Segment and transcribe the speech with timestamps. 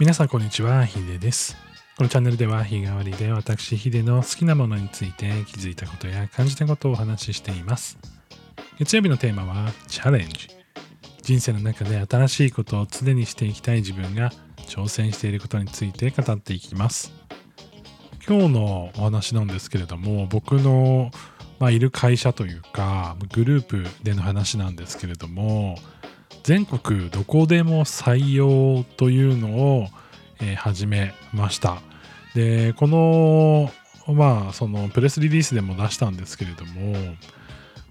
[0.00, 1.58] 皆さんこんにちは、ヒデです。
[1.98, 7.98] このチャンネルでは日替わりで私ヒデの好きなものについて気づいたことや感じたことをお話ししています。
[8.78, 10.48] 月曜日のテーマはチャレンジ。
[11.20, 14.30] 人生の中で新しいことを常にしていきたい自分が
[14.68, 17.12] 挑戦していることについて語っていきます。
[18.26, 21.10] 今日のお話なんですけれども、僕の、
[21.58, 25.76] まあ、いる会社というか、グループでの話なんですけれども、
[26.42, 29.88] 全国どこでも採用というのを、
[30.42, 31.80] え始めました。
[32.34, 33.72] で、この、
[34.12, 36.94] まあ、そのプレスリリースでも出したんですけれども、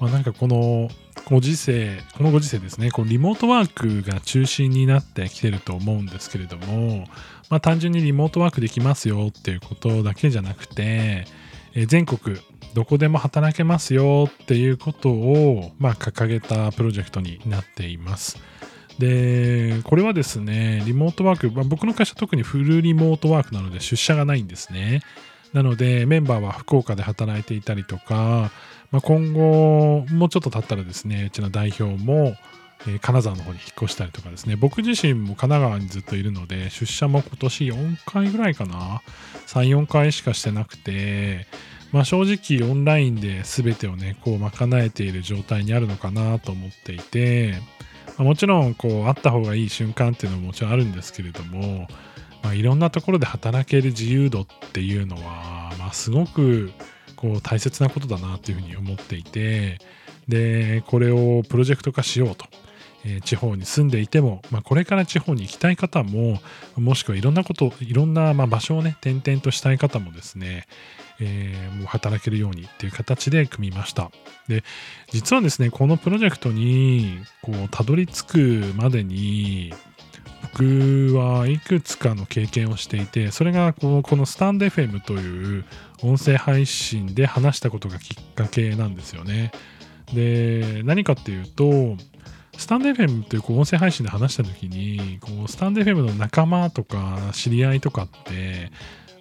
[0.00, 0.88] まあ、なんかこの
[1.26, 7.06] ご時世、このご時世ですね、こうリモートワークが中心になってきてると思うんですけれども、
[7.48, 11.26] まあ、単純にリモートワークできますよっていうことだけじゃなくて、
[11.74, 12.38] え全国
[12.74, 18.38] どこでも働けますよっていうことを、まあ、掲げたプロジェクトになっています。
[18.98, 25.02] で、これはですね、リモートワーク、まあ、僕の会社特にフルリモートワークなので出社がないんですね。
[25.52, 28.50] なので、メンバーは福岡で働いていたりとか、
[28.90, 32.36] まあ、今後、もうちょっと経ったらですね、うちの代表も、
[33.00, 39.00] 金沢の方に引っ越したりとかですね、僕自身も神奈川にずっといるので、出社も今年4回ぐらいかな、
[39.46, 41.46] 3、4回しかしてなくて、
[41.92, 47.54] まあ、正直オンラインで全てをね、こう賄えている状態にあるのかなと思っていて、
[48.18, 51.88] もちろんこうあった方がいい瞬間っていうのももちろんあるんですけれども、
[52.42, 56.72] まあ、いろんなところで働ける自由度っていうのは、まあ、すごく
[57.16, 59.78] こう大切なことだなというふうに思っていて
[60.28, 62.46] でこれをプロジェクト化しようと。
[63.24, 66.40] 地方に住んでいても、まあ、これから地方に行きたい方も
[66.76, 70.66] もしくはいろんなこといろんなま場所をね転々としたい方もですね、
[71.20, 74.10] えーもう働けるようにっていう形で組みました。
[74.48, 74.62] で
[75.10, 79.72] 実はですねこのプロジェクトにこうたどり着くまでに
[80.52, 85.64] 僕はいくつかの経験をしていてそれがこうこのスタンド FM という
[86.02, 89.52] 音声配信で話したことがきっかけなんですよね。
[90.12, 91.96] で何かっていうと
[92.58, 98.70] スタンド FM っていうこう音声配信で話した時にこうスタンド FM の仲間とか知り合いとかって、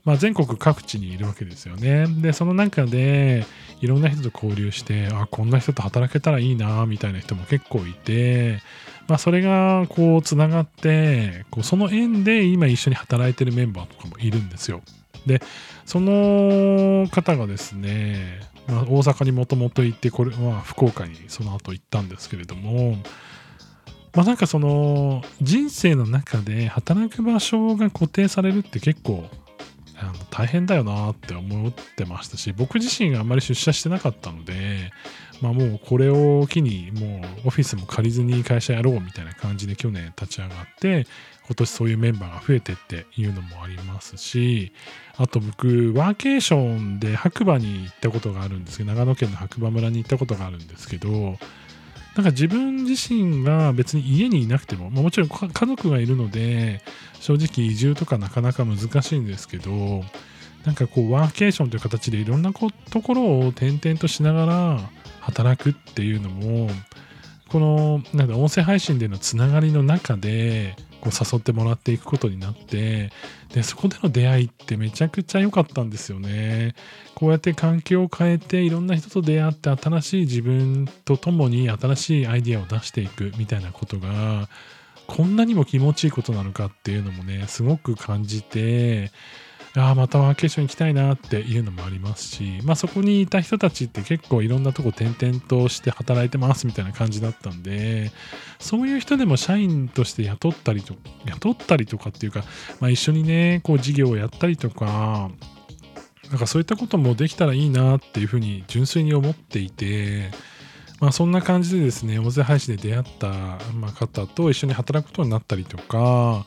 [0.06, 2.06] まあ、全国各地にいるわけですよね。
[2.08, 3.46] でその中で
[3.82, 8.60] いろんな人と交流してあこんな人と働けたらいいなみたいな人も結構いて、
[9.08, 14.82] まあ、それがこうつながってこうその縁で今一緒に働いてるメンバーとかもいるんですよ。
[15.26, 15.42] で
[15.86, 22.98] その方がですね、まあ、大阪にもともと行ってこれは福岡にその後行ったんですけれども
[24.14, 29.28] まあなんかその人生の中で働く場所が固定されるって結構
[30.34, 34.92] 大変だよなって思ってましたし僕自身があんまり出社してなかったので
[35.42, 41.06] まあもうこれを機にもうオフィスも借りずに会社やろうみたいな感じで去年立ち上がって
[41.46, 44.72] 今年そういうメンバーが増えてっていうのもありますし
[45.18, 51.38] あと僕ワーケーションで白馬に行ったことがあるんですけど長野県の白馬村に行ったことがあるんですけど
[52.16, 56.82] なんか自分自身が別に家にいなくても、まあ、もちろん家族がいるので
[57.20, 60.04] 正直移住とかなかなか難しいんですけど
[60.66, 64.80] なんかこうワーケーションという形でいろんなこところを転々としながら
[65.22, 66.70] 働くっていうのも
[67.50, 73.12] このなんだ音声配信でのつながりの中でこう誘ってもらっていくことになって
[73.54, 76.76] でそこでの出会いってめちゃくちゃ良かったんですよね。
[77.14, 84.48] こうやって環境を変えていろんな人と出会って新しい自分と共に新しいアイディアを出していくみたいなことが
[85.06, 89.12] こんなにも気持ちいいことなのかっていうのもねすごく感じて
[89.76, 98.12] あまたワーケーション行きたいなっていうのもありますし、まあ、そこにいた人たちって結構いろんなとこ転々として働いてますみたいな感じだったんで
[98.60, 100.94] そういう人でも社員として雇ったりと
[101.26, 102.44] 雇ったりとかっていうか、
[102.80, 105.32] まあ、一緒にねこう事業をやったりとか
[106.30, 110.32] なんかそういったこともできたらいいなっていうふうに純粋に思っていて、
[111.00, 116.46] まあ、そんな感じでですね、音声配信で出会ったま方と一緒に働くことになったりとか、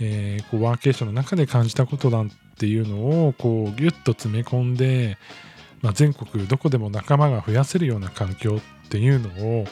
[0.00, 2.24] えーこうワーケーションの中で感じたことな
[2.60, 5.16] んていうのをこうギュッと詰め込んで、
[5.80, 9.64] まあ、全国どこでも仲間が増やせるような環境っていうのを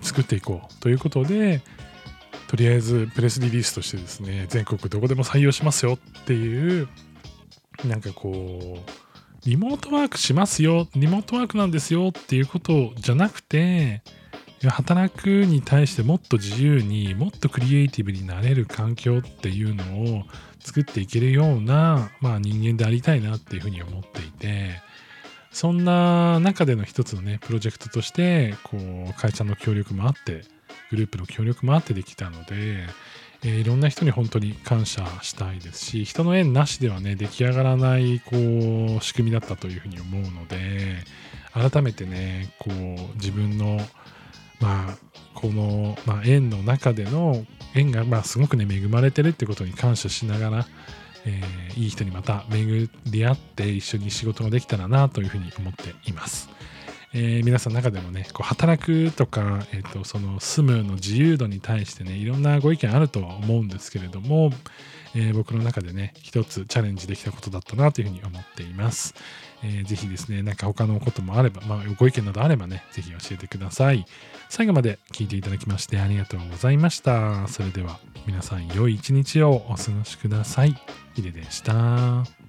[0.00, 1.60] 作っていこうということで、
[2.48, 6.88] とりあえずプレスリリースとしてですね、全国どこでも採用しますよっていう
[7.84, 14.02] なんかこう、リモートワークしますよ、リモートワークなんですよっていうことじゃなくて、
[14.68, 20.24] 働くに対してもっと自由にもっとクリエイティブになれる環境っていうのを
[20.58, 24.82] 作っていけるような、まあ、人間でありたいなっていうふうに思っていて
[25.50, 30.42] そんな中での一つのねプロジェクトとしてこう会社の協力もあって
[30.90, 32.86] グループの協力もあってできたので
[33.42, 35.82] えーいろんな人に本当に感謝したいです。
[35.86, 40.98] し人の縁なしではね出来上がらないこう仕組みだったというふうに思うので
[41.54, 43.80] 改めてねこう自分の
[44.60, 44.98] まあ
[45.34, 50.66] この、まあ、縁の中での縁がまあすごくね恵まれてるってことに感謝しながら、
[51.24, 56.48] えーいい人にまた巡り合って一緒に仕事ができたらなというふうに思っています。
[57.12, 64.50] えー皆さんの中でもねこう働くとか、えー、とその住むの自由度に対してねいろんなご意見あるとは思うんですけれども、
[65.14, 69.14] えー僕の中でね一つチャレンジできたことだったなというふうに思っています。
[69.62, 74.06] えーぜひですねなんか他のこともあれば、まあ、ご意見などあればねぜひ教えてください。
[74.48, 77.48] 最後まで聞いていただきましてありがとうございました。
[77.48, 80.76] それでは皆さん良い一日をお過ごしください。
[81.14, 82.39] ヒデでした。